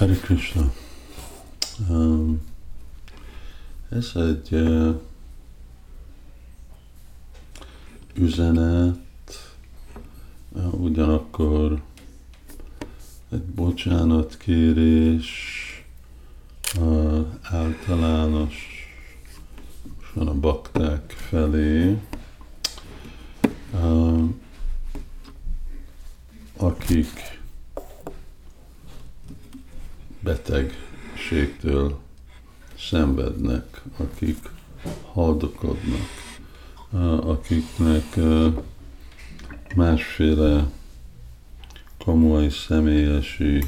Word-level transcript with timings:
Hare 0.00 0.14
Krishna. 0.14 0.72
Um, 1.88 2.40
ez 3.88 4.12
egy 4.14 4.52
uh, 4.52 5.00
üzenet, 8.14 9.56
uh, 10.48 10.80
ugyanakkor 10.80 11.82
egy 13.30 13.42
bocsánatkérés, 13.42 15.28
uh, 16.78 17.26
általános 17.42 18.86
a 20.14 20.34
bakták 20.34 21.10
felé, 21.10 21.98
uh, 23.72 24.24
akik 26.56 27.39
betegségtől 30.30 31.98
szenvednek, 32.78 33.82
akik 33.96 34.38
haldokodnak, 35.12 36.08
akiknek 37.20 38.04
másféle 39.76 40.70
komoly 41.98 42.48
személyesi 42.48 43.64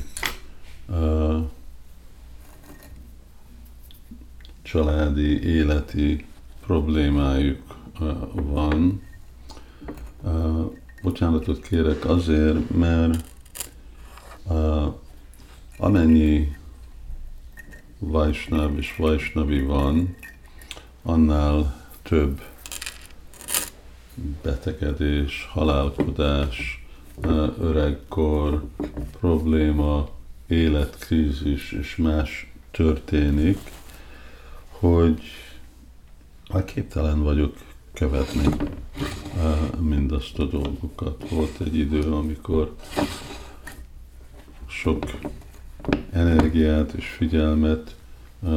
családi, 4.62 5.42
életi 5.42 6.26
problémájuk 6.66 7.76
van. 8.32 9.02
Bocsánatot 11.02 11.60
kérek 11.60 12.04
azért, 12.04 12.70
mert 12.70 13.24
amennyi 15.76 16.56
Vajsnav 17.98 18.78
és 18.78 18.96
Vajsnavi 18.96 19.60
van, 19.60 20.16
annál 21.02 21.86
több 22.02 22.42
betegedés, 24.42 25.48
halálkodás, 25.50 26.84
öregkor, 27.60 28.64
probléma, 29.20 30.08
életkrízis 30.46 31.72
és 31.72 31.96
más 31.96 32.52
történik, 32.70 33.58
hogy 34.68 35.20
a 36.46 36.64
képtelen 36.64 37.22
vagyok 37.22 37.56
követni 37.92 38.56
mindazt 39.78 40.38
a 40.38 40.44
dolgokat. 40.44 41.28
Volt 41.28 41.60
egy 41.60 41.76
idő, 41.76 42.12
amikor 42.12 42.76
sok 44.66 45.04
energiát 46.12 46.92
és 46.92 47.06
figyelmet 47.06 47.96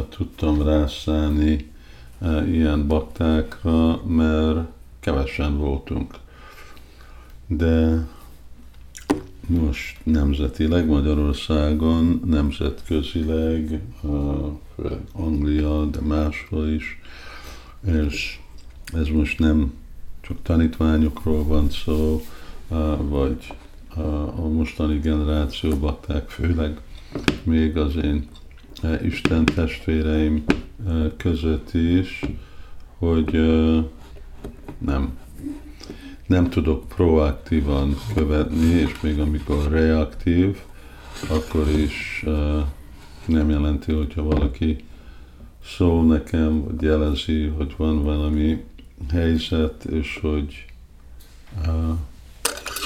tudtam 0.09 0.61
rászállni 0.61 1.71
ilyen 2.45 2.87
baktákra, 2.87 4.05
mert 4.05 4.67
kevesen 4.99 5.57
voltunk. 5.57 6.13
De 7.47 8.07
most 9.47 9.97
nemzetileg 10.03 10.87
Magyarországon, 10.87 12.21
nemzetközileg, 12.25 13.81
Anglia, 15.11 15.85
de 15.85 15.99
máshol 16.01 16.67
is, 16.67 16.99
és 17.87 18.39
ez 18.93 19.07
most 19.07 19.39
nem 19.39 19.73
csak 20.21 20.37
tanítványokról 20.41 21.43
van 21.43 21.69
szó, 21.69 22.21
vagy 22.97 23.53
a 24.35 24.47
mostani 24.47 24.99
generáció 24.99 25.75
bakták 25.75 26.29
főleg 26.29 26.79
még 27.45 27.77
az 27.77 27.95
én 27.95 28.27
e, 28.81 29.05
Isten 29.05 29.45
testvéreim 29.45 30.43
e, 30.87 30.91
között 31.17 31.73
is, 31.73 32.21
hogy 32.97 33.35
e, 33.35 33.83
nem, 34.77 35.17
nem 36.27 36.49
tudok 36.49 36.87
proaktívan 36.87 37.97
követni, 38.13 38.65
és 38.65 39.01
még 39.01 39.19
amikor 39.19 39.71
reaktív, 39.71 40.57
akkor 41.29 41.69
is 41.69 42.25
nem 43.25 43.49
jelenti, 43.49 43.91
hogyha 43.91 44.23
valaki 44.23 44.77
szól 45.65 46.05
nekem, 46.05 46.63
vagy 46.63 46.81
jelezi, 46.81 47.45
hogy 47.45 47.73
van 47.77 48.03
valami 48.03 48.63
helyzet, 49.11 49.83
és 49.85 50.19
hogy 50.21 50.65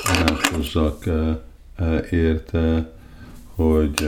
tanácsozzak 0.03 1.03
érte, 2.11 2.93
hogy 3.55 4.07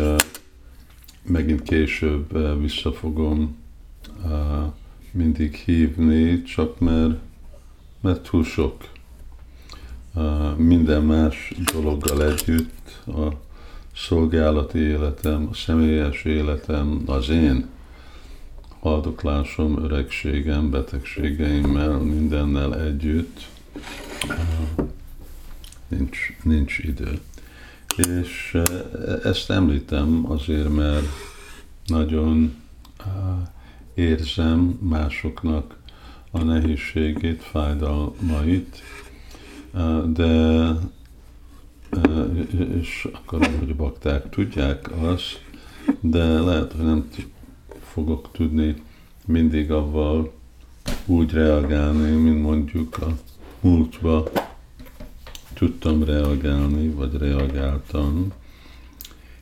megint 1.31 1.61
később 1.61 2.59
vissza 2.61 2.93
fogom 2.93 3.57
mindig 5.11 5.55
hívni, 5.55 6.41
csak 6.41 6.79
mert, 6.79 7.15
mert 8.01 8.29
túl 8.29 8.43
sok. 8.43 8.89
Minden 10.55 11.03
más 11.03 11.53
dologgal 11.73 12.25
együtt, 12.25 13.03
a 13.07 13.27
szolgálati 13.95 14.79
életem, 14.79 15.47
a 15.51 15.53
személyes 15.53 16.23
életem, 16.23 17.03
az 17.05 17.29
én 17.29 17.69
haldoklásom, 18.79 19.83
öregségem, 19.83 20.69
betegségeimmel, 20.69 21.97
mindennel 21.97 22.81
együtt 22.81 23.49
nincs, 25.87 26.19
nincs 26.43 26.77
idő. 26.77 27.19
És 27.97 28.57
ezt 29.23 29.49
említem 29.49 30.31
azért, 30.31 30.69
mert 30.75 31.05
nagyon 31.85 32.55
érzem 33.93 34.77
másoknak 34.81 35.77
a 36.31 36.43
nehézségét, 36.43 37.41
fájdalmait, 37.41 38.81
de 40.13 40.71
és 42.79 43.07
akarom, 43.11 43.59
hogy 43.59 43.69
a 43.69 43.75
bakták 43.75 44.29
tudják 44.29 44.89
azt, 45.01 45.41
de 45.99 46.39
lehet, 46.39 46.71
hogy 46.71 46.85
nem 46.85 47.09
fogok 47.83 48.29
tudni 48.31 48.75
mindig 49.25 49.71
avval 49.71 50.33
úgy 51.05 51.31
reagálni, 51.31 52.11
mint 52.11 52.41
mondjuk 52.41 52.97
a 52.97 53.17
múltban 53.59 54.27
tudtam 55.61 56.03
reagálni, 56.03 56.89
vagy 56.89 57.17
reagáltam, 57.17 58.33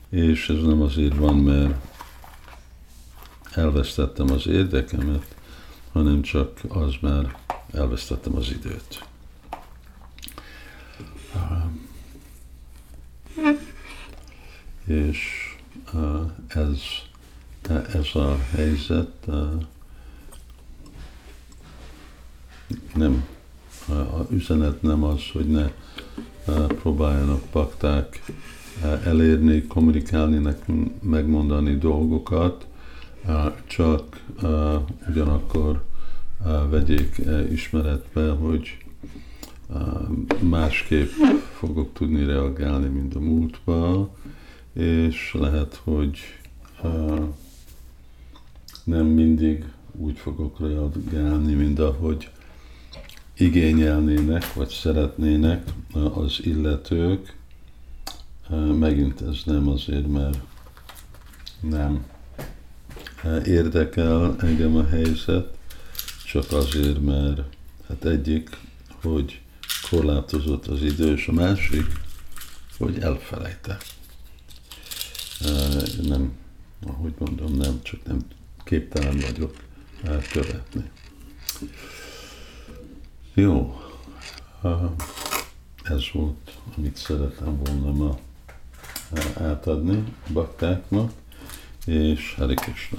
és 0.09 0.50
ez 0.50 0.62
nem 0.62 0.81
azért 0.81 1.16
van, 1.16 1.35
mert 1.35 1.74
elvesztettem 3.53 4.31
az 4.31 4.47
érdekemet, 4.47 5.35
hanem 5.91 6.22
csak 6.22 6.59
az, 6.68 6.94
mert 7.02 7.35
elvesztettem 7.74 8.35
az 8.35 8.50
időt. 8.50 9.06
És 14.86 15.19
ez, 16.47 16.80
ez 17.94 18.16
a 18.16 18.38
helyzet 18.56 19.25
nem, 22.94 23.28
a 23.88 24.25
üzenet 24.30 24.81
nem 24.81 25.03
az, 25.03 25.22
hogy 25.31 25.47
ne 25.47 25.72
próbáljanak 26.68 27.42
pakták 27.52 28.22
elérni, 29.06 29.68
kommunikálni 29.68 30.38
nekünk, 30.38 31.02
megmondani 31.02 31.78
dolgokat, 31.78 32.68
csak 33.68 34.24
ugyanakkor 35.10 35.84
vegyék 36.70 37.22
ismeretbe, 37.52 38.30
hogy 38.32 38.78
másképp 40.40 41.10
fogok 41.58 41.94
tudni 41.94 42.26
reagálni, 42.26 42.88
mint 42.88 43.16
a 43.16 43.20
múltban, 43.20 44.10
és 44.74 45.36
lehet, 45.40 45.81
hogy 45.84 46.19
nem 48.84 49.06
mindig 49.06 49.66
úgy 49.92 50.18
fogok 50.18 50.60
reagálni, 50.60 51.54
mint 51.54 51.80
ahogy 51.80 52.30
igényelnének, 53.39 54.53
vagy 54.53 54.69
szeretnének 54.69 55.63
az 56.13 56.39
illetők, 56.41 57.36
megint 58.80 59.21
ez 59.21 59.38
nem 59.45 59.68
azért, 59.68 60.07
mert 60.07 60.38
nem 61.62 62.06
érdekel 63.45 64.36
engem 64.39 64.75
a 64.75 64.88
helyzet, 64.88 65.57
csak 66.25 66.51
azért, 66.51 67.01
mert 67.01 67.41
hát 67.88 68.06
egyik, 68.06 68.50
hogy 69.01 69.42
korlátozott 69.89 70.68
az 70.68 70.81
idő, 70.81 71.13
és 71.13 71.27
a 71.27 71.31
másik, 71.31 71.85
hogy 72.77 73.00
elfelejte. 73.00 73.77
Nem, 76.01 76.33
ahogy 76.88 77.13
mondom, 77.18 77.53
nem, 77.53 77.80
csak 77.81 78.06
nem 78.06 78.19
képtelen 78.63 79.18
vagyok 79.19 79.56
követni. 80.31 80.89
Jó, 83.39 83.81
ez 85.83 86.03
volt, 86.13 86.57
amit 86.77 86.95
szeretem 86.95 87.57
volna 87.63 87.91
ma 87.91 88.18
átadni 89.38 90.03
a 90.27 90.31
baktáknak. 90.31 91.12
és 91.86 92.38
Krishna. 92.56 92.97